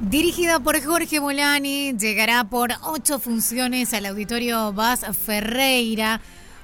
Dirigida 0.00 0.60
por 0.60 0.78
Jorge 0.84 1.20
Molani, 1.20 1.96
llegará 1.96 2.44
por 2.44 2.70
ocho 2.82 3.18
funciones 3.18 3.94
al 3.94 4.04
Auditorio 4.04 4.74
Vaz 4.74 5.06
Ferreira, 5.24 6.20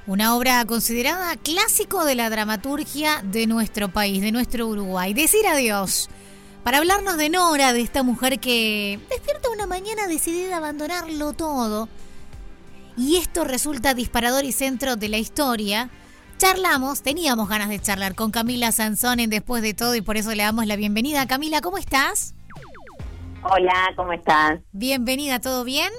una 0.07 0.37
obra 0.37 0.63
considerada 0.67 1.35
clásico 1.37 2.05
de 2.05 2.15
la 2.15 2.29
dramaturgia 2.29 3.23
de 3.25 3.47
nuestro 3.47 3.89
país, 3.91 4.21
de 4.21 4.33
nuestro 4.33 4.67
Uruguay. 4.67 5.15
Decir 5.15 5.47
adiós. 5.47 6.11
Para 6.63 6.79
hablarnos 6.79 7.17
de 7.17 7.31
Nora, 7.31 7.73
de 7.73 7.81
esta 7.81 8.03
mujer 8.03 8.39
que 8.39 9.01
despierta 9.09 9.49
una 9.49 9.67
mañana 9.67 10.07
decidida 10.09 10.57
a 10.57 10.59
abandonarlo 10.59 11.33
todo, 11.33 11.89
y 12.99 13.17
esto 13.17 13.45
resulta 13.45 13.95
disparador 13.95 14.45
y 14.45 14.53
centro 14.53 14.97
de 14.97 15.09
la 15.09 15.17
historia, 15.17 15.89
charlamos, 16.37 17.01
teníamos 17.01 17.49
ganas 17.49 17.71
de 17.71 17.81
charlar 17.81 18.15
con 18.15 18.31
Camila 18.31 18.73
Sansón 18.73 19.21
en 19.21 19.31
Después 19.31 19.63
de 19.63 19.73
Todo 19.73 19.95
y 19.95 20.03
por 20.03 20.19
eso 20.19 20.35
le 20.35 20.43
damos 20.43 20.67
la 20.67 20.77
bienvenida. 20.77 21.27
Camila, 21.27 21.63
¿cómo 21.63 21.79
estás? 21.79 22.35
Hola, 23.45 23.93
¿cómo 23.97 24.13
estás? 24.13 24.61
Bienvenida, 24.71 25.41
¿todo 25.41 25.65
bien? 25.65 25.91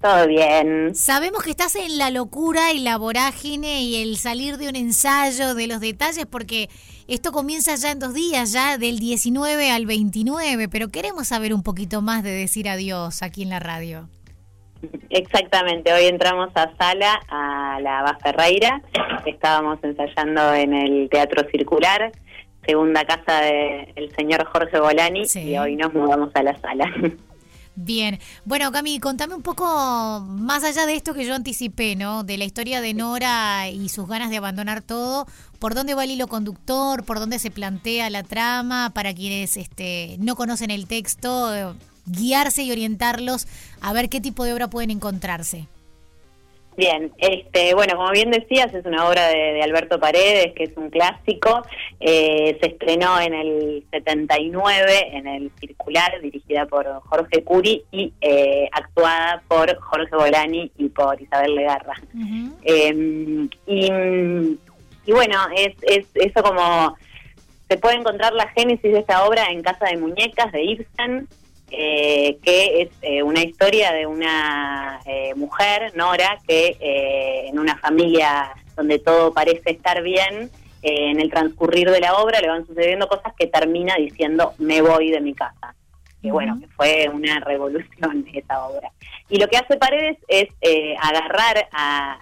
Todo 0.00 0.26
bien. 0.26 0.94
Sabemos 0.94 1.44
que 1.44 1.50
estás 1.50 1.76
en 1.76 1.96
la 1.96 2.10
locura 2.10 2.72
y 2.72 2.80
la 2.80 2.96
vorágine 2.96 3.82
y 3.82 4.02
el 4.02 4.16
salir 4.16 4.56
de 4.56 4.68
un 4.68 4.74
ensayo, 4.74 5.54
de 5.54 5.66
los 5.68 5.80
detalles, 5.80 6.26
porque 6.26 6.68
esto 7.06 7.30
comienza 7.30 7.76
ya 7.76 7.92
en 7.92 8.00
dos 8.00 8.14
días, 8.14 8.52
ya 8.52 8.78
del 8.78 8.98
19 8.98 9.70
al 9.70 9.86
29, 9.86 10.68
pero 10.68 10.88
queremos 10.88 11.28
saber 11.28 11.54
un 11.54 11.62
poquito 11.62 12.02
más 12.02 12.24
de 12.24 12.30
decir 12.30 12.68
adiós 12.68 13.22
aquí 13.22 13.42
en 13.42 13.50
la 13.50 13.60
radio. 13.60 14.08
Exactamente, 15.10 15.92
hoy 15.92 16.06
entramos 16.06 16.50
a 16.54 16.74
sala 16.78 17.20
a 17.28 17.78
la 17.80 18.18
Ferreira, 18.22 18.82
estábamos 19.26 19.78
ensayando 19.82 20.54
en 20.54 20.72
el 20.72 21.08
Teatro 21.10 21.46
Circular 21.50 22.10
segunda 22.64 23.04
casa 23.04 23.40
del 23.40 24.14
señor 24.16 24.44
Jorge 24.46 24.78
Bolani 24.78 25.24
y 25.34 25.58
hoy 25.58 25.76
nos 25.76 25.92
mudamos 25.94 26.30
a 26.34 26.42
la 26.42 26.58
sala. 26.60 26.84
Bien, 27.76 28.18
bueno 28.44 28.72
Cami, 28.72 28.98
contame 28.98 29.34
un 29.34 29.42
poco 29.42 29.64
más 30.26 30.64
allá 30.64 30.86
de 30.86 30.96
esto 30.96 31.14
que 31.14 31.24
yo 31.24 31.34
anticipé, 31.34 31.96
¿no? 31.96 32.24
De 32.24 32.36
la 32.36 32.44
historia 32.44 32.80
de 32.80 32.92
Nora 32.92 33.70
y 33.70 33.88
sus 33.88 34.06
ganas 34.06 34.28
de 34.28 34.36
abandonar 34.36 34.82
todo, 34.82 35.26
¿por 35.58 35.74
dónde 35.74 35.94
va 35.94 36.04
el 36.04 36.10
hilo 36.10 36.26
conductor? 36.26 37.04
¿Por 37.04 37.20
dónde 37.20 37.38
se 37.38 37.50
plantea 37.50 38.10
la 38.10 38.22
trama? 38.22 38.90
Para 38.92 39.14
quienes 39.14 39.56
este, 39.56 40.16
no 40.18 40.36
conocen 40.36 40.70
el 40.70 40.88
texto, 40.88 41.54
eh, 41.54 41.72
guiarse 42.06 42.64
y 42.64 42.72
orientarlos 42.72 43.46
a 43.80 43.92
ver 43.92 44.08
qué 44.08 44.20
tipo 44.20 44.44
de 44.44 44.52
obra 44.52 44.68
pueden 44.68 44.90
encontrarse. 44.90 45.66
Bien, 46.76 47.12
este, 47.18 47.74
bueno, 47.74 47.96
como 47.96 48.10
bien 48.10 48.30
decías, 48.30 48.72
es 48.72 48.86
una 48.86 49.08
obra 49.08 49.28
de, 49.28 49.62
Alberto 49.62 49.98
Paredes, 50.00 50.52
que 50.54 50.64
es 50.64 50.76
un 50.76 50.88
clásico. 50.88 51.62
Eh, 51.98 52.56
se 52.60 52.70
estrenó 52.70 53.20
en 53.20 53.34
el 53.34 53.84
79 53.90 55.10
en 55.12 55.26
el 55.26 55.50
Circular, 55.60 56.20
dirigida 56.22 56.66
por 56.66 56.86
Jorge 57.02 57.42
Curi 57.44 57.84
y 57.90 58.12
eh, 58.20 58.68
actuada 58.72 59.42
por 59.48 59.76
Jorge 59.78 60.16
Bolani 60.16 60.70
y 60.78 60.88
por 60.88 61.20
Isabel 61.20 61.54
Legarra. 61.54 62.00
Em, 62.62 63.48
y, 63.66 65.12
bueno, 65.12 65.38
es, 65.56 65.74
es 65.82 66.06
eso 66.14 66.42
como 66.42 66.96
se 67.68 67.78
puede 67.78 67.96
encontrar 67.96 68.32
la 68.32 68.48
génesis 68.48 68.92
de 68.92 68.98
esta 68.98 69.24
obra 69.24 69.46
en 69.50 69.62
Casa 69.62 69.86
de 69.86 69.96
Muñecas 69.96 70.50
de 70.50 70.62
Ibsen, 70.64 71.28
eh, 71.72 72.38
que 72.42 72.82
es 72.82 72.88
eh, 73.02 73.22
una 73.22 73.42
historia 73.42 73.92
de 73.92 74.06
una 74.06 75.00
eh, 75.06 75.34
mujer, 75.36 75.92
Nora, 75.94 76.38
que 76.46 76.76
en 77.48 77.58
una 77.58 77.76
familia 77.78 78.52
donde 78.76 78.98
todo 78.98 79.32
parece 79.32 79.70
estar 79.70 80.02
bien, 80.02 80.50
en 80.82 81.20
el 81.20 81.30
transcurrir 81.30 81.90
de 81.90 82.00
la 82.00 82.14
obra 82.14 82.40
le 82.40 82.48
van 82.48 82.66
sucediendo 82.66 83.06
cosas 83.06 83.34
que 83.38 83.46
termina 83.46 83.96
diciendo 83.96 84.54
me 84.58 84.80
voy 84.80 85.10
de 85.10 85.20
mi 85.20 85.34
casa. 85.34 85.74
Y 86.22 86.30
bueno, 86.30 86.58
que 86.58 86.68
fue 86.68 87.10
una 87.12 87.38
revolución 87.40 88.26
esa 88.34 88.66
obra. 88.66 88.90
Y 89.28 89.38
lo 89.38 89.48
que 89.48 89.58
hace 89.58 89.76
Paredes 89.76 90.18
es 90.28 90.48
agarrar 91.00 91.68
a, 91.72 92.18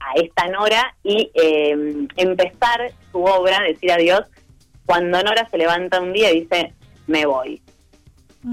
a, 0.00 0.12
esta 0.16 0.48
Nora 0.48 0.94
y 1.02 1.30
empezar 2.16 2.92
su 3.12 3.22
obra, 3.22 3.62
decir 3.62 3.92
adiós, 3.92 4.22
cuando 4.84 5.22
Nora 5.22 5.48
se 5.48 5.58
levanta 5.58 6.00
un 6.00 6.12
día 6.12 6.32
y 6.32 6.40
dice, 6.40 6.74
me 7.06 7.26
voy 7.26 7.62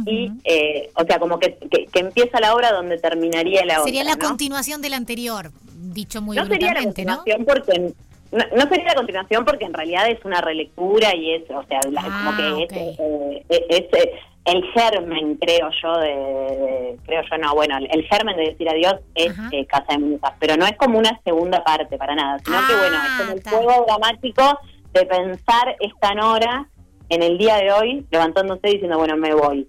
y, 0.06 0.32
eh, 0.44 0.90
o 0.96 1.06
sea, 1.06 1.18
como 1.18 1.40
que, 1.40 1.58
que, 1.92 2.00
empieza 2.00 2.40
la 2.42 2.54
obra 2.54 2.72
donde 2.74 2.98
terminaría 2.98 3.66
la 3.66 3.76
obra. 3.76 3.86
Sería 3.86 4.04
la 4.04 4.18
continuación 4.18 4.82
de 4.82 4.90
la 4.90 4.98
anterior, 4.98 5.52
dicho 5.76 6.22
muy 6.22 6.36
no 6.36 6.46
sería 6.46 6.74
la 6.74 6.84
continuación 6.84 7.46
porque 7.46 7.94
no, 8.32 8.70
sería 8.70 8.86
la 8.88 8.96
continuación 8.96 9.46
porque 9.46 9.66
en 9.66 9.74
realidad 9.74 10.10
es 10.10 10.24
una 10.26 10.42
relectura 10.42 11.16
y 11.16 11.36
es, 11.36 11.44
o 11.50 11.64
sea, 11.64 11.80
como 11.82 12.36
que 12.36 12.44
ah, 12.44 12.58
es, 12.60 12.72
eh, 12.74 13.46
eh, 13.50 13.90
es, 13.94 14.10
el 14.44 14.64
germen, 14.74 15.36
creo 15.36 15.70
yo, 15.82 15.98
de, 16.00 16.98
creo 17.06 17.22
yo, 17.30 17.38
no, 17.38 17.54
bueno, 17.54 17.78
el 17.78 18.04
germen 18.08 18.38
de 18.38 18.44
decir 18.44 18.70
adiós 18.70 18.96
es 19.16 19.34
Casa 19.68 19.86
de 19.90 19.98
Muñecas, 19.98 20.34
pero 20.40 20.56
no 20.56 20.66
es 20.66 20.78
como 20.78 21.00
una 21.00 21.20
segunda 21.24 21.64
parte 21.64 21.98
para 21.98 22.16
nada, 22.16 22.40
sino 22.40 22.58
que, 22.66 22.76
bueno, 22.76 22.96
es 22.96 23.12
como 23.20 23.32
el 23.34 23.44
ah, 23.46 23.50
juego 23.50 23.86
dramático 23.86 24.60
de 24.94 25.06
pensar 25.06 25.76
esta 25.82 26.14
Nora 26.14 26.70
en 27.10 27.24
el 27.24 27.38
día 27.38 27.58
de 27.58 27.72
hoy, 27.72 28.06
levantándose 28.10 28.70
y 28.70 28.74
diciendo, 28.74 28.98
bueno, 28.98 29.18
me 29.18 29.34
voy. 29.34 29.68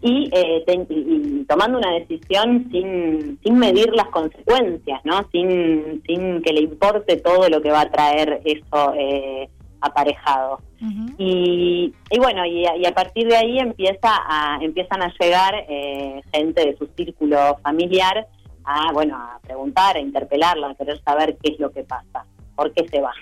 Eh, 0.00 0.64
y, 0.90 1.44
tomando 1.48 1.78
una 1.78 1.92
decisión 1.92 2.68
sin, 2.70 3.38
sin 3.42 3.58
medir 3.58 3.92
las 3.94 4.06
consecuencias, 4.08 5.00
¿no? 5.04 5.28
Sin, 5.32 6.02
sin 6.06 6.40
que 6.42 6.52
le 6.52 6.60
importe 6.60 7.16
todo 7.16 7.48
lo 7.48 7.60
que 7.60 7.70
va 7.70 7.80
a 7.80 7.90
traer 7.90 8.40
eso 8.44 8.94
eh, 8.94 9.48
aparejado. 9.80 10.60
y, 11.18 11.92
y, 12.10 12.18
bueno, 12.18 12.46
y, 12.46 12.64
a 12.64 12.94
partir 12.94 13.26
de 13.26 13.36
ahí 13.36 13.58
empieza 13.58 14.08
a, 14.08 14.58
empiezan 14.62 15.02
a 15.02 15.12
llegar 15.18 15.54
eh, 15.68 16.22
gente 16.32 16.64
de 16.64 16.76
su 16.76 16.86
círculo 16.96 17.58
familiar 17.62 18.28
a, 18.64 18.92
bueno, 18.92 19.16
a 19.16 19.40
preguntar, 19.40 19.96
a 19.96 20.00
interpelarla, 20.00 20.70
a 20.70 20.74
querer 20.76 21.00
saber 21.02 21.36
qué 21.42 21.54
es 21.54 21.58
lo 21.58 21.72
que 21.72 21.82
pasa. 21.82 22.24
¿Por 22.54 22.72
qué 22.72 22.86
se 22.88 23.00
va? 23.00 23.12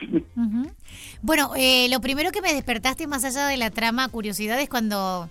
Bueno, 1.21 1.53
lo 1.91 2.01
primero 2.01 2.33
que 2.33 2.41
me 2.41 2.55
despertaste 2.55 3.07
más 3.07 3.25
allá 3.25 3.47
de 3.47 3.59
la 3.59 3.71
trama, 3.71 4.09
curiosidad, 4.09 4.59
es 4.61 4.69
cuando 4.69 5.29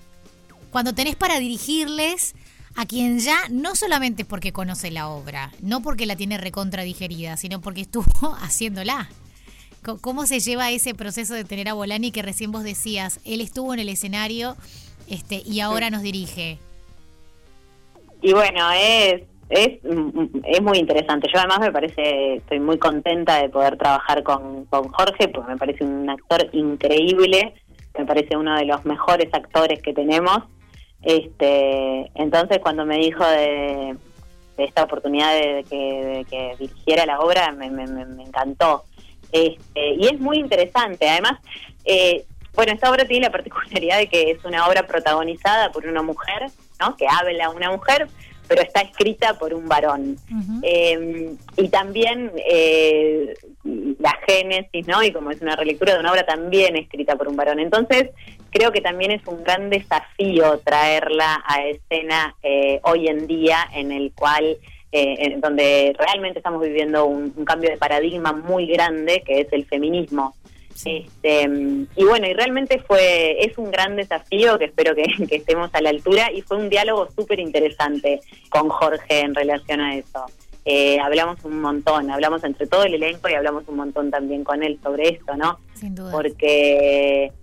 cuando 0.76 0.94
tenés 0.94 1.16
para 1.16 1.40
dirigirles 1.40 2.36
a 2.76 2.86
quien 2.86 3.20
ya 3.20 3.38
no 3.50 3.76
solamente 3.76 4.26
porque 4.26 4.52
conoce 4.52 4.92
la 4.92 5.08
obra, 5.08 5.52
no 5.62 5.82
porque 5.82 6.06
la 6.06 6.18
tiene 6.18 6.38
recontra 6.38 6.84
digerida, 6.84 7.38
sino 7.38 7.62
porque 7.62 7.80
estuvo 7.80 8.04
haciéndola. 8.42 9.08
¿Cómo 10.02 10.26
se 10.26 10.42
lleva 10.42 10.72
ese 10.72 10.94
proceso 10.94 11.34
de 11.34 11.46
tener 11.46 11.70
a 11.70 11.76
Bolani 11.76 12.12
que 12.12 12.22
recién 12.24 12.52
vos 12.52 12.66
decías? 12.66 13.22
Él 13.24 13.40
estuvo 13.40 13.74
en 13.74 13.80
el 13.80 13.88
escenario 13.88 14.58
este, 15.10 15.42
y 15.46 15.62
ahora 15.62 15.90
nos 15.90 16.02
dirige. 16.02 16.58
Y 18.22 18.34
bueno, 18.34 18.70
es, 18.74 19.22
es, 19.48 19.80
es 20.44 20.62
muy 20.62 20.78
interesante. 20.78 21.30
Yo 21.34 21.40
además 21.40 21.62
me 21.62 21.72
parece, 21.72 22.36
estoy 22.36 22.60
muy 22.60 22.78
contenta 22.80 23.42
de 23.42 23.48
poder 23.48 23.78
trabajar 23.78 24.24
con, 24.24 24.66
con 24.66 24.90
Jorge, 24.90 25.30
porque 25.30 25.52
me 25.52 25.58
parece 25.58 25.86
un 25.86 26.10
actor 26.10 26.50
increíble, 26.52 27.54
me 27.98 28.06
parece 28.06 28.36
uno 28.36 28.58
de 28.58 28.66
los 28.66 28.84
mejores 28.84 29.34
actores 29.34 29.82
que 29.82 29.94
tenemos 29.94 30.44
este, 31.06 32.12
entonces 32.16 32.60
cuando 32.60 32.84
me 32.84 32.98
dijo 32.98 33.24
de, 33.26 33.96
esta 34.58 34.84
oportunidad 34.84 35.32
de, 35.34 36.26
que, 36.30 36.56
dirigiera 36.60 37.06
la 37.06 37.20
obra, 37.20 37.52
me, 37.52 37.68
encantó. 38.24 38.84
Este, 39.32 39.94
y 39.96 40.08
es 40.08 40.20
muy 40.20 40.40
interesante. 40.40 41.08
Además, 41.08 41.40
eh, 41.86 42.26
bueno, 42.56 42.74
esta 42.74 42.90
obra 42.90 43.06
tiene 43.06 43.28
la 43.28 43.32
particularidad 43.32 44.00
de 44.00 44.08
que 44.08 44.32
es 44.32 44.44
una 44.46 44.68
obra 44.68 44.88
protagonizada 44.88 45.72
por 45.72 45.86
una 45.86 46.02
mujer, 46.02 46.48
¿no? 46.80 46.96
Que 46.96 47.06
habla 47.08 47.50
una 47.50 47.70
mujer, 47.70 48.08
pero 48.48 48.62
está 48.62 48.82
escrita 48.82 49.38
por 49.38 49.54
un 49.54 49.68
varón. 49.68 50.18
Em, 50.64 51.38
y 51.58 51.70
también 51.70 52.32
eh, 52.50 53.34
la 54.00 54.18
génesis, 54.26 54.88
¿no? 54.88 55.04
Y 55.04 55.12
como 55.12 55.32
es 55.32 55.42
una 55.42 55.56
relectura 55.56 55.94
de 55.94 56.00
una 56.00 56.12
obra 56.12 56.26
también 56.26 56.76
escrita 56.76 57.16
por 57.16 57.28
un 57.28 57.36
varón. 57.36 57.60
Entonces, 57.60 58.10
creo 58.56 58.72
que 58.72 58.80
también 58.80 59.12
es 59.12 59.22
un 59.28 59.44
gran 59.44 59.70
desafío 59.70 60.60
traerla 60.60 61.44
a 61.46 61.66
escena 61.66 62.36
eh, 62.42 62.80
hoy 62.84 63.08
en 63.08 63.28
día 63.28 63.58
en 63.74 63.92
el 63.92 64.14
cual... 64.14 64.58
Eh, 64.92 65.26
en 65.26 65.42
donde 65.42 65.94
realmente 66.00 66.40
estamos 66.40 66.62
viviendo 66.62 67.04
un, 67.04 67.32
cambio 67.44 67.70
de 67.70 67.76
paradigma 67.76 68.32
muy 68.32 68.66
grande, 68.66 69.24
que 69.26 69.42
es 69.42 69.48
el 69.52 69.66
feminismo. 69.66 70.34
Este, 70.86 71.50
y 71.98 72.06
bueno, 72.06 72.28
y 72.28 72.34
realmente 72.34 72.80
fue 72.80 73.44
es 73.44 73.58
un 73.58 73.72
gran 73.72 73.98
desafío 73.98 74.58
que 74.58 74.66
espero 74.66 74.96
que, 74.96 75.04
estemos 75.36 75.70
a 75.74 75.82
la 75.82 75.90
altura 75.90 76.32
y 76.32 76.44
fue 76.44 76.56
un 76.56 76.70
diálogo 76.70 77.10
súper 77.14 77.42
interesante 77.42 78.22
con 78.50 78.70
Jorge 78.70 79.20
en 79.20 79.36
relación 79.36 79.82
a 79.82 79.98
eso. 79.98 80.28
Eh, 80.64 80.98
hablamos 81.02 81.44
un 81.44 81.60
montón, 81.60 82.10
hablamos 82.10 82.46
entre 82.46 82.66
todo 82.66 82.84
el 82.86 82.94
elenco 82.94 83.28
y 83.28 83.34
hablamos 83.34 83.68
un 83.68 83.76
montón 83.76 84.12
también 84.12 84.46
con 84.46 84.64
él 84.64 84.80
sobre 84.82 85.10
esto, 85.10 85.36
¿no? 85.36 85.60
Sin 85.74 85.94
duda. 85.94 86.14
Porque 86.14 87.34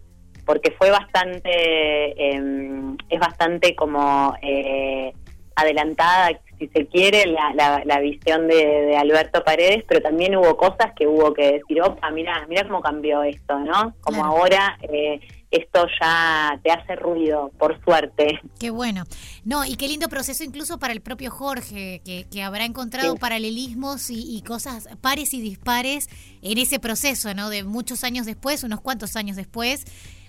porque 0.45 0.73
fue 0.73 0.91
bastante 0.91 2.35
em, 2.35 2.97
es 3.09 3.21
bastante 3.21 3.75
como 3.75 4.35
eh, 4.43 5.13
adelantada 5.55 6.31
si 6.59 6.69
se 6.69 6.87
quiere, 6.87 7.27
la, 7.27 7.83
la, 7.85 8.01
visión 8.01 8.47
de, 8.47 8.97
Alberto 8.97 9.43
Paredes, 9.43 9.85
pero 9.89 10.01
también 10.01 10.37
hubo 10.37 10.57
cosas 10.57 10.93
que 10.97 11.09
hubo 11.09 11.35
que 11.35 11.55
decir, 11.55 11.83
opa, 11.83 12.11
mira, 12.11 12.47
mira 12.49 12.63
cómo 12.65 12.81
cambió 12.81 13.23
esto, 13.25 13.59
¿no? 13.59 13.95
Como 14.01 14.25
ahora 14.25 14.79
eh, 14.83 15.21
esto 15.51 15.87
ya 16.01 16.59
te 16.63 16.71
hace 16.71 16.97
ruido, 16.97 17.51
por 17.59 17.83
suerte. 17.85 18.41
Qué 18.59 18.71
bueno. 18.71 19.05
No, 19.45 19.65
y 19.65 19.77
qué 19.77 19.89
lindo 19.89 20.09
proceso 20.09 20.45
incluso 20.45 20.79
para 20.79 20.93
el 20.93 21.01
propio 21.01 21.31
Jorge, 21.31 22.01
que, 22.05 22.43
habrá 22.43 22.65
encontrado 22.65 23.17
paralelismos 23.17 24.11
y, 24.11 24.43
cosas 24.47 24.89
pares 25.01 25.35
y 25.35 25.41
dispares 25.41 26.09
en 26.43 26.59
ese 26.59 26.79
proceso, 26.79 27.35
¿no? 27.35 27.51
De 27.51 27.65
muchos 27.65 28.05
años 28.05 28.27
después, 28.27 28.65
unos 28.65 28.81
cuantos 28.81 29.17
años 29.17 29.37
después, 29.37 29.85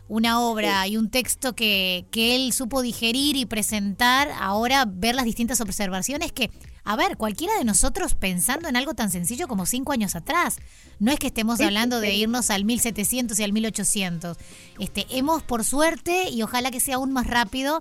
una 0.08 0.42
obra 0.42 0.88
y 0.88 0.98
un 0.98 1.10
texto 1.10 1.56
que, 1.56 2.06
que 2.12 2.36
él 2.36 2.54
supo 2.54 2.82
digerir 2.82 3.36
y 3.36 3.46
presentar, 3.46 4.30
ahora 4.40 4.86
ver 4.86 5.16
las 5.16 5.26
distintas 5.26 5.62
observaciones 5.62 6.32
que 6.32 6.52
a 6.86 6.98
ver, 6.98 7.16
cualquiera 7.16 7.58
de 7.58 7.64
nosotros 7.64 8.14
pensando 8.14 8.68
en 8.68 8.76
algo 8.76 8.94
tan 8.94 9.10
sencillo 9.10 9.48
como 9.48 9.66
cinco 9.66 9.94
años 9.94 10.16
atrás. 10.16 10.58
No 11.00 11.12
es 11.12 11.20
que 11.20 11.28
estemos 11.28 11.62
hablando 11.62 12.02
de 12.02 12.14
irnos 12.14 12.50
al 12.50 12.66
1700 12.66 13.40
y 13.40 13.44
al 13.44 13.54
1800. 13.54 14.38
Este, 14.80 15.06
hemos, 15.10 15.44
por 15.44 15.64
suerte, 15.64 16.30
y 16.30 16.42
ojalá 16.42 16.72
que 16.72 16.82
sea 16.82 16.96
aún 16.96 17.14
más 17.14 17.28
rápido, 17.28 17.80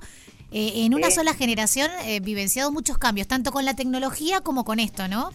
eh, 0.52 0.84
en 0.84 0.94
una 0.94 1.10
sola 1.10 1.34
generación 1.34 1.90
eh, 2.04 2.20
vivenciado 2.20 2.70
muchos 2.70 2.96
cambios, 2.98 3.26
tanto 3.26 3.50
con 3.50 3.64
la 3.64 3.74
tecnología 3.74 4.40
como 4.40 4.64
con 4.64 4.78
esto, 4.78 5.08
¿no? 5.08 5.32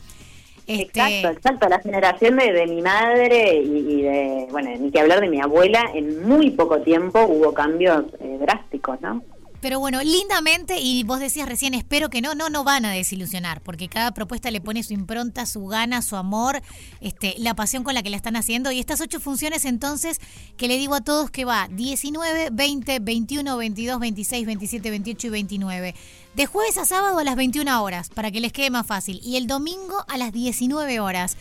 Este... 0.68 0.84
Exacto, 0.84 1.30
exacto. 1.30 1.70
La 1.70 1.80
generación 1.80 2.36
de, 2.36 2.68
mi 2.68 2.82
madre 2.82 3.56
y, 3.56 4.02
de, 4.02 4.48
bueno, 4.52 4.70
ni 4.78 4.92
que 4.92 5.00
hablar 5.00 5.22
de 5.22 5.30
mi 5.30 5.42
abuela, 5.42 5.92
en 5.94 6.28
muy 6.28 6.52
poco 6.52 6.82
tiempo 6.82 7.24
hubo 7.24 7.54
cambios 7.54 8.04
eh, 8.20 8.38
drásticos, 8.40 9.00
¿no? 9.02 9.24
Pero 9.68 9.82
bueno, 9.82 10.02
lindamente, 10.02 10.80
y 10.80 11.04
vos 11.04 11.20
decías 11.20 11.46
recién, 11.46 11.74
espero 11.74 12.10
que 12.10 12.22
no, 12.22 12.36
no, 12.36 12.50
no 12.50 12.64
van 12.64 12.86
a 12.86 12.92
desilusionar, 12.94 13.60
porque 13.60 13.90
cada 13.90 14.14
propuesta 14.14 14.50
le 14.50 14.62
pone 14.62 14.82
su 14.82 14.94
impronta, 14.94 15.46
su 15.46 15.66
gana, 15.66 16.02
su 16.02 16.16
amor, 16.16 16.62
este, 17.02 17.36
la 17.38 17.54
pasión 17.54 17.84
con 17.84 17.94
la 17.94 18.02
que 18.02 18.10
la 18.10 18.16
están 18.16 18.38
haciendo. 18.38 18.72
Y 18.72 18.80
estas 18.80 19.02
ocho 19.02 19.20
funciones, 19.20 19.66
entonces, 19.66 20.22
que 20.56 20.70
le 20.70 20.78
digo 20.78 20.96
a 20.96 21.02
todos 21.02 21.32
que 21.32 21.44
va 21.44 21.68
19, 21.70 22.48
20, 22.54 23.00
21, 23.00 23.58
22, 23.58 24.00
26, 24.00 24.46
27, 24.46 24.90
28 24.90 25.28
y 25.28 25.30
29. 25.32 25.96
De 26.34 26.46
jueves 26.46 26.78
a 26.78 26.86
sábado 26.86 27.20
a 27.20 27.26
las 27.26 27.36
21 27.36 27.84
horas, 27.84 28.08
para 28.08 28.32
que 28.32 28.40
les 28.40 28.54
quede 28.54 28.70
más 28.70 28.88
fácil. 28.88 29.20
Y 29.22 29.36
el 29.36 29.48
domingo 29.48 30.06
a 30.08 30.18
las 30.18 30.32
19 30.32 31.02
horas. 31.02 31.36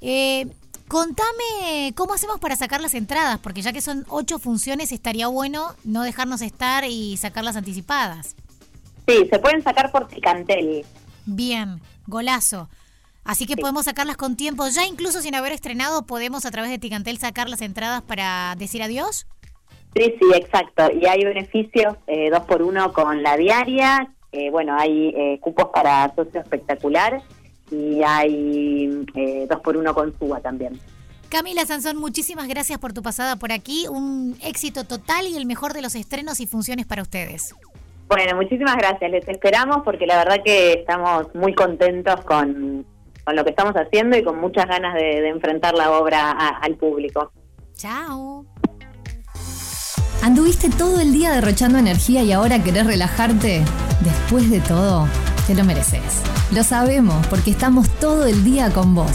Eh, 0.00 0.46
Contame 0.88 1.92
cómo 1.96 2.14
hacemos 2.14 2.38
para 2.38 2.54
sacar 2.54 2.80
las 2.80 2.94
entradas, 2.94 3.40
porque 3.40 3.60
ya 3.60 3.72
que 3.72 3.80
son 3.80 4.04
ocho 4.08 4.38
funciones, 4.38 4.92
estaría 4.92 5.26
bueno 5.26 5.74
no 5.84 6.02
dejarnos 6.02 6.42
estar 6.42 6.84
y 6.84 7.16
sacarlas 7.16 7.56
anticipadas. 7.56 8.36
Sí, 9.08 9.26
se 9.30 9.38
pueden 9.40 9.62
sacar 9.62 9.90
por 9.90 10.06
Ticantel. 10.06 10.84
Bien, 11.24 11.80
golazo. 12.06 12.68
Así 13.24 13.46
que 13.46 13.56
podemos 13.56 13.86
sacarlas 13.86 14.16
con 14.16 14.36
tiempo. 14.36 14.68
Ya 14.68 14.86
incluso 14.86 15.20
sin 15.20 15.34
haber 15.34 15.50
estrenado, 15.50 16.06
podemos 16.06 16.46
a 16.46 16.52
través 16.52 16.70
de 16.70 16.78
Ticantel 16.78 17.18
sacar 17.18 17.48
las 17.48 17.62
entradas 17.62 18.02
para 18.02 18.54
decir 18.56 18.80
adiós. 18.80 19.26
Sí, 19.96 20.14
sí, 20.20 20.26
exacto. 20.36 20.88
Y 20.92 21.06
hay 21.06 21.24
beneficios 21.24 21.96
eh, 22.06 22.30
dos 22.30 22.42
por 22.42 22.62
uno 22.62 22.92
con 22.92 23.24
la 23.24 23.36
diaria. 23.36 24.12
bueno, 24.52 24.76
hay 24.78 25.08
eh, 25.08 25.40
cupos 25.40 25.66
para 25.72 26.14
socio 26.14 26.40
espectacular 26.40 27.22
y 27.70 28.02
hay 28.02 29.04
eh, 29.14 29.46
dos 29.48 29.60
por 29.60 29.76
uno 29.76 29.94
con 29.94 30.16
Suba 30.18 30.40
también. 30.40 30.78
Camila 31.28 31.66
Sansón, 31.66 31.96
muchísimas 31.96 32.46
gracias 32.48 32.78
por 32.78 32.92
tu 32.92 33.02
pasada 33.02 33.36
por 33.36 33.52
aquí. 33.52 33.86
Un 33.88 34.36
éxito 34.42 34.84
total 34.84 35.26
y 35.26 35.36
el 35.36 35.46
mejor 35.46 35.72
de 35.72 35.82
los 35.82 35.94
estrenos 35.94 36.40
y 36.40 36.46
funciones 36.46 36.86
para 36.86 37.02
ustedes. 37.02 37.54
Bueno, 38.08 38.36
muchísimas 38.36 38.76
gracias. 38.76 39.10
Les 39.10 39.28
esperamos 39.28 39.78
porque 39.84 40.06
la 40.06 40.16
verdad 40.16 40.36
que 40.44 40.74
estamos 40.74 41.34
muy 41.34 41.54
contentos 41.54 42.24
con, 42.24 42.86
lo 43.32 43.44
que 43.44 43.50
estamos 43.50 43.74
haciendo 43.74 44.16
y 44.16 44.22
con 44.22 44.40
muchas 44.40 44.66
ganas 44.66 44.94
de, 44.94 45.28
enfrentar 45.28 45.74
la 45.74 45.90
obra 45.90 46.30
al 46.30 46.76
público. 46.76 47.32
Chao. 47.74 48.46
¿Anduviste 50.22 50.70
todo 50.70 51.00
el 51.00 51.12
día 51.12 51.32
derrochando 51.32 51.78
energía 51.78 52.22
y 52.22 52.32
ahora 52.32 52.62
querés 52.62 52.86
relajarte? 52.86 53.62
Después 54.00 54.50
de 54.50 54.60
todo, 54.60 55.06
te 55.46 55.54
lo 55.54 55.64
mereces. 55.64 56.02
Lo 56.52 56.64
sabemos 56.64 57.26
porque 57.28 57.50
estamos 57.50 57.88
todo 58.00 58.26
el 58.26 58.44
día 58.44 58.70
con 58.70 58.94
vos. 58.94 59.12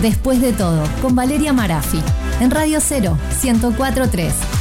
Después 0.00 0.40
de 0.40 0.52
todo, 0.52 0.84
con 1.02 1.14
Valeria 1.14 1.52
Marafi, 1.52 2.00
en 2.40 2.50
Radio 2.50 2.80
0, 2.80 3.16
1043. 3.42 4.55